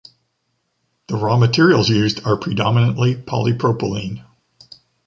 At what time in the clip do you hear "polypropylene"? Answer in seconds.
3.13-4.25